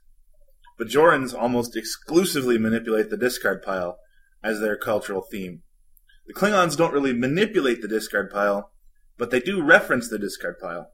Bajorans 0.79 1.33
almost 1.33 1.77
exclusively 1.77 2.57
manipulate 2.57 3.09
the 3.09 3.17
discard 3.17 3.61
pile 3.63 3.97
as 4.43 4.59
their 4.59 4.75
cultural 4.75 5.23
theme. 5.31 5.61
The 6.27 6.33
Klingons 6.33 6.75
don't 6.75 6.93
really 6.93 7.13
manipulate 7.13 7.81
the 7.81 7.87
discard 7.87 8.29
pile, 8.29 8.71
but 9.17 9.31
they 9.31 9.39
do 9.39 9.63
reference 9.63 10.09
the 10.09 10.19
discard 10.19 10.55
pile. 10.61 10.87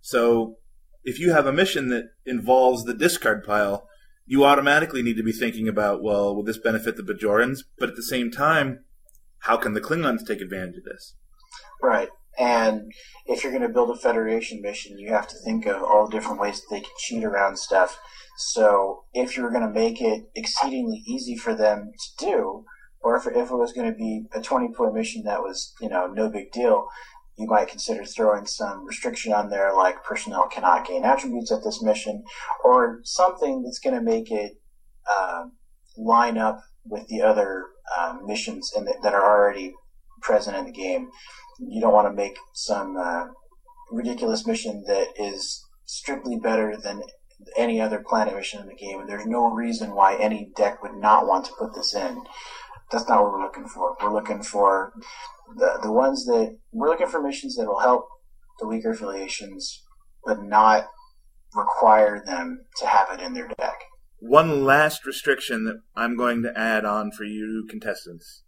So 0.00 0.56
if 1.04 1.20
you 1.20 1.32
have 1.32 1.46
a 1.46 1.52
mission 1.52 1.88
that 1.88 2.06
involves 2.26 2.84
the 2.84 2.94
discard 2.94 3.44
pile, 3.44 3.86
you 4.30 4.44
automatically 4.44 5.02
need 5.02 5.16
to 5.16 5.24
be 5.24 5.32
thinking 5.32 5.66
about, 5.66 6.04
well, 6.04 6.36
will 6.36 6.44
this 6.44 6.56
benefit 6.56 6.96
the 6.96 7.02
Bajorans? 7.02 7.64
But 7.80 7.88
at 7.88 7.96
the 7.96 8.02
same 8.04 8.30
time, 8.30 8.84
how 9.40 9.56
can 9.56 9.72
the 9.72 9.80
Klingons 9.80 10.24
take 10.24 10.40
advantage 10.40 10.76
of 10.76 10.84
this? 10.84 11.16
Right. 11.82 12.10
And 12.38 12.92
if 13.26 13.42
you're 13.42 13.50
going 13.50 13.66
to 13.66 13.68
build 13.68 13.90
a 13.90 14.00
Federation 14.00 14.62
mission, 14.62 15.00
you 15.00 15.10
have 15.10 15.26
to 15.26 15.36
think 15.44 15.66
of 15.66 15.82
all 15.82 16.06
different 16.06 16.40
ways 16.40 16.60
that 16.60 16.66
they 16.70 16.80
can 16.80 16.92
cheat 17.00 17.24
around 17.24 17.58
stuff. 17.58 17.98
So 18.38 19.02
if 19.12 19.36
you 19.36 19.42
were 19.42 19.50
going 19.50 19.66
to 19.66 19.80
make 19.80 20.00
it 20.00 20.30
exceedingly 20.36 21.02
easy 21.08 21.36
for 21.36 21.56
them 21.56 21.90
to 21.90 22.24
do, 22.24 22.64
or 23.00 23.16
if, 23.16 23.26
if 23.26 23.50
it 23.50 23.56
was 23.56 23.72
going 23.72 23.90
to 23.90 23.98
be 23.98 24.26
a 24.32 24.40
20 24.40 24.68
point 24.76 24.94
mission 24.94 25.24
that 25.24 25.40
was, 25.40 25.74
you 25.80 25.88
know, 25.88 26.06
no 26.06 26.30
big 26.30 26.52
deal, 26.52 26.86
you 27.40 27.46
might 27.46 27.68
consider 27.68 28.04
throwing 28.04 28.44
some 28.44 28.84
restriction 28.84 29.32
on 29.32 29.48
there 29.48 29.74
like 29.74 30.04
personnel 30.04 30.46
cannot 30.48 30.86
gain 30.86 31.04
attributes 31.04 31.50
at 31.50 31.64
this 31.64 31.82
mission, 31.82 32.22
or 32.62 33.00
something 33.02 33.62
that's 33.62 33.78
going 33.78 33.96
to 33.96 34.02
make 34.02 34.30
it 34.30 34.52
uh, 35.10 35.44
line 35.96 36.36
up 36.36 36.60
with 36.84 37.06
the 37.08 37.22
other 37.22 37.64
um, 37.98 38.26
missions 38.26 38.70
the, 38.72 38.94
that 39.02 39.14
are 39.14 39.24
already 39.24 39.72
present 40.20 40.56
in 40.56 40.66
the 40.66 40.72
game. 40.72 41.08
You 41.58 41.80
don't 41.80 41.94
want 41.94 42.08
to 42.08 42.14
make 42.14 42.36
some 42.52 42.96
uh, 42.98 43.28
ridiculous 43.90 44.46
mission 44.46 44.84
that 44.86 45.08
is 45.18 45.64
strictly 45.86 46.38
better 46.38 46.76
than 46.76 47.02
any 47.56 47.80
other 47.80 48.04
planet 48.06 48.34
mission 48.34 48.60
in 48.60 48.68
the 48.68 48.74
game, 48.74 49.00
and 49.00 49.08
there's 49.08 49.26
no 49.26 49.50
reason 49.50 49.94
why 49.94 50.16
any 50.16 50.50
deck 50.56 50.82
would 50.82 50.94
not 50.94 51.26
want 51.26 51.46
to 51.46 51.52
put 51.58 51.74
this 51.74 51.94
in. 51.94 52.22
That's 52.92 53.08
not 53.08 53.22
what 53.22 53.32
we're 53.32 53.44
looking 53.44 53.66
for. 53.66 53.96
We're 54.02 54.12
looking 54.12 54.42
for 54.42 54.92
the 55.56 55.78
the 55.82 55.92
ones 55.92 56.24
that 56.26 56.56
we're 56.72 56.88
looking 56.88 57.08
for 57.08 57.22
missions 57.22 57.56
that 57.56 57.66
will 57.66 57.80
help 57.80 58.06
the 58.58 58.66
weaker 58.66 58.90
affiliations, 58.90 59.82
but 60.24 60.42
not 60.42 60.88
require 61.54 62.22
them 62.24 62.64
to 62.78 62.86
have 62.86 63.08
it 63.12 63.20
in 63.20 63.34
their 63.34 63.48
deck. 63.58 63.80
One 64.20 64.64
last 64.64 65.06
restriction 65.06 65.64
that 65.64 65.80
I'm 65.96 66.16
going 66.16 66.42
to 66.42 66.58
add 66.58 66.84
on 66.84 67.10
for 67.10 67.24
you 67.24 67.66
contestants. 67.68 68.42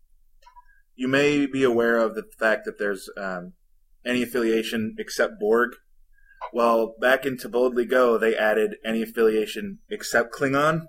You 0.94 1.09
may 1.09 1.47
be 1.47 1.64
aware 1.64 1.97
of 1.97 2.14
the 2.14 2.25
fact 2.38 2.66
that 2.66 2.78
there's 2.78 3.09
um, 3.16 3.54
any 4.04 4.23
affiliation 4.23 4.94
except 4.99 5.40
Borg. 5.40 5.71
Well, 6.52 6.94
back 7.00 7.25
into 7.25 7.49
Boldly 7.49 7.87
Go, 7.87 8.18
they 8.18 8.37
added 8.37 8.76
any 8.85 9.02
affiliation 9.02 9.78
except 9.88 10.35
Klingon. 10.35 10.82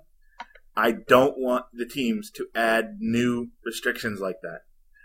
I 0.76 0.92
don't 0.92 1.38
want 1.38 1.66
the 1.72 1.86
teams 1.86 2.30
to 2.32 2.48
add 2.54 2.96
new 2.98 3.48
restrictions 3.64 4.20
like 4.20 4.40
that. 4.42 4.60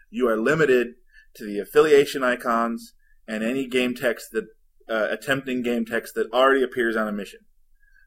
You 0.09 0.27
are 0.27 0.37
limited 0.37 0.95
to 1.35 1.45
the 1.45 1.59
affiliation 1.59 2.23
icons 2.23 2.93
and 3.27 3.43
any 3.43 3.67
game 3.67 3.93
text 3.93 4.31
that 4.31 4.45
uh, 4.89 5.07
attempting 5.11 5.61
game 5.61 5.85
text 5.85 6.15
that 6.15 6.31
already 6.33 6.63
appears 6.63 6.95
on 6.95 7.07
a 7.07 7.11
mission. 7.11 7.41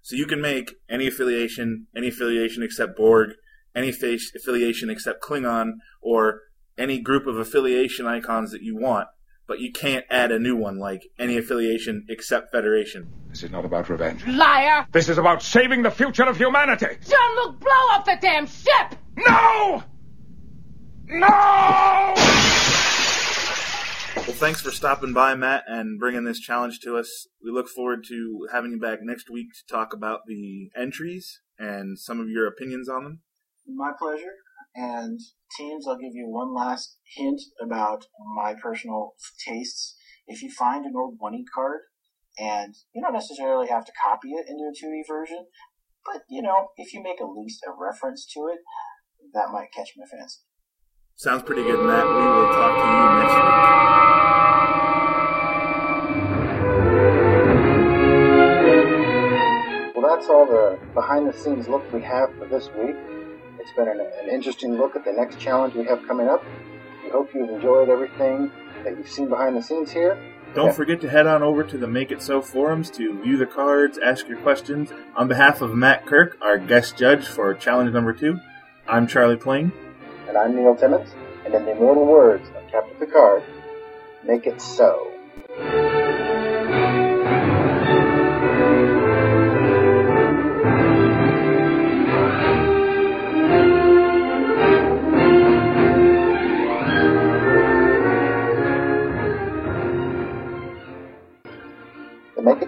So 0.02 0.16
you 0.16 0.26
can 0.26 0.40
make 0.40 0.74
any 0.90 1.06
affiliation, 1.06 1.86
any 1.96 2.08
affiliation 2.08 2.62
except 2.64 2.96
Borg, 2.96 3.30
any 3.74 3.92
face 3.92 4.32
affiliation 4.34 4.90
except 4.90 5.22
Klingon, 5.22 5.74
or 6.00 6.40
any 6.76 7.00
group 7.00 7.26
of 7.26 7.38
affiliation 7.38 8.06
icons 8.06 8.50
that 8.50 8.62
you 8.62 8.76
want, 8.76 9.06
but 9.46 9.60
you 9.60 9.70
can't 9.70 10.04
add 10.10 10.32
a 10.32 10.38
new 10.40 10.56
one 10.56 10.78
like 10.78 11.02
any 11.18 11.36
affiliation 11.38 12.04
except 12.08 12.50
Federation. 12.50 13.12
This 13.28 13.44
is 13.44 13.50
not 13.50 13.64
about 13.64 13.88
revenge. 13.88 14.26
Liar! 14.26 14.86
This 14.90 15.08
is 15.08 15.18
about 15.18 15.42
saving 15.42 15.82
the 15.82 15.90
future 15.90 16.24
of 16.24 16.36
humanity. 16.36 16.86
Jean-Luc, 16.86 17.60
blow 17.60 17.70
up 17.92 18.04
the 18.04 18.18
damn 18.20 18.46
ship! 18.46 18.96
No! 19.16 19.84
No! 21.12 22.14
Well, 24.16 24.36
thanks 24.36 24.62
for 24.62 24.70
stopping 24.70 25.12
by, 25.12 25.34
Matt, 25.34 25.64
and 25.66 25.98
bringing 25.98 26.24
this 26.24 26.40
challenge 26.40 26.80
to 26.80 26.96
us. 26.96 27.26
We 27.44 27.50
look 27.50 27.68
forward 27.68 28.04
to 28.08 28.48
having 28.50 28.72
you 28.72 28.80
back 28.80 29.00
next 29.02 29.28
week 29.30 29.48
to 29.52 29.74
talk 29.74 29.92
about 29.92 30.20
the 30.26 30.70
entries 30.74 31.40
and 31.58 31.98
some 31.98 32.18
of 32.18 32.30
your 32.30 32.46
opinions 32.46 32.88
on 32.88 33.04
them. 33.04 33.20
My 33.66 33.92
pleasure. 33.98 34.32
And 34.74 35.20
teams, 35.58 35.86
I'll 35.86 35.98
give 35.98 36.14
you 36.14 36.28
one 36.28 36.54
last 36.54 36.96
hint 37.14 37.42
about 37.60 38.06
my 38.34 38.54
personal 38.54 39.12
tastes. 39.46 39.96
If 40.26 40.42
you 40.42 40.50
find 40.50 40.86
an 40.86 40.94
old 40.96 41.18
1E 41.22 41.44
card, 41.54 41.80
and 42.38 42.74
you 42.94 43.02
don't 43.02 43.12
necessarily 43.12 43.68
have 43.68 43.84
to 43.84 43.92
copy 44.02 44.30
it 44.30 44.46
into 44.48 44.64
a 44.64 44.72
2E 44.72 45.02
version, 45.06 45.44
but 46.06 46.22
you 46.30 46.40
know, 46.40 46.68
if 46.78 46.94
you 46.94 47.02
make 47.02 47.20
at 47.20 47.36
least 47.36 47.62
a 47.66 47.72
reference 47.78 48.24
to 48.32 48.48
it, 48.50 48.60
that 49.34 49.52
might 49.52 49.72
catch 49.76 49.90
my 49.96 50.06
fancy. 50.06 50.38
Sounds 51.16 51.42
pretty 51.42 51.62
good, 51.62 51.84
Matt. 51.86 52.06
We 52.06 52.12
will 52.12 52.52
talk 52.52 52.72
to 52.74 52.86
you 52.88 53.22
next 53.22 53.34
week. 53.34 54.62
Well, 59.94 60.16
that's 60.16 60.28
all 60.28 60.46
the 60.46 60.78
behind 60.94 61.28
the 61.28 61.32
scenes 61.32 61.68
look 61.68 61.90
we 61.92 62.02
have 62.02 62.34
for 62.36 62.46
this 62.46 62.68
week. 62.78 62.96
It's 63.60 63.72
been 63.72 63.88
an, 63.88 64.00
an 64.00 64.28
interesting 64.28 64.76
look 64.76 64.96
at 64.96 65.04
the 65.04 65.12
next 65.12 65.38
challenge 65.38 65.74
we 65.74 65.84
have 65.84 66.06
coming 66.06 66.28
up. 66.28 66.42
We 67.04 67.10
hope 67.10 67.32
you've 67.34 67.50
enjoyed 67.50 67.88
everything 67.88 68.50
that 68.82 68.96
you've 68.96 69.08
seen 69.08 69.28
behind 69.28 69.56
the 69.56 69.62
scenes 69.62 69.92
here. 69.92 70.18
Don't 70.54 70.74
forget 70.74 71.00
to 71.02 71.08
head 71.08 71.26
on 71.26 71.42
over 71.42 71.62
to 71.64 71.78
the 71.78 71.86
Make 71.86 72.10
It 72.10 72.20
So 72.20 72.42
forums 72.42 72.90
to 72.92 73.22
view 73.22 73.36
the 73.36 73.46
cards, 73.46 73.98
ask 73.98 74.28
your 74.28 74.38
questions. 74.38 74.92
On 75.16 75.28
behalf 75.28 75.62
of 75.62 75.74
Matt 75.74 76.04
Kirk, 76.04 76.36
our 76.42 76.58
guest 76.58 76.96
judge 76.96 77.26
for 77.26 77.54
challenge 77.54 77.92
number 77.92 78.12
two, 78.12 78.38
I'm 78.88 79.06
Charlie 79.06 79.36
Plain. 79.36 79.72
And 80.28 80.36
I'm 80.38 80.56
Neil 80.56 80.76
Timmons, 80.76 81.10
and 81.44 81.54
in 81.54 81.64
the 81.64 81.72
immortal 81.72 82.06
words 82.06 82.48
of 82.56 82.70
Captain 82.70 82.98
Picard, 82.98 83.42
make 84.24 84.46
it 84.46 84.60
so. 84.60 85.21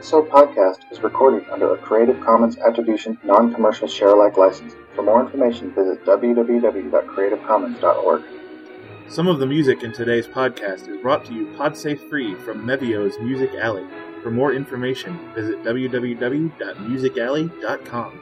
So 0.05 0.23
podcast 0.23 0.81
is 0.93 1.01
recorded 1.01 1.49
under 1.49 1.73
a 1.73 1.79
Creative 1.79 2.21
Commons 2.21 2.59
Attribution 2.59 3.17
Non-Commercial 3.25 3.89
Share-alike 3.89 4.37
license. 4.37 4.75
For 4.95 5.01
more 5.01 5.25
information, 5.25 5.73
visit 5.73 6.05
www.creativecommons.org. 6.05 8.23
Some 9.09 9.29
of 9.29 9.39
the 9.39 9.47
music 9.47 9.83
in 9.83 9.95
today's 9.95 10.27
podcast 10.27 10.89
is 10.89 11.01
brought 11.01 11.25
to 11.25 11.33
you 11.33 11.47
podsafe 11.57 12.07
free 12.11 12.35
from 12.35 12.67
Mevio's 12.67 13.19
Music 13.19 13.55
Alley. 13.55 13.87
For 14.23 14.31
more 14.31 14.53
information, 14.53 15.19
visit 15.35 15.65
www.musicalley.com. 15.65 18.21